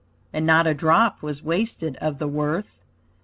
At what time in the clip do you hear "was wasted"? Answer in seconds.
1.21-1.95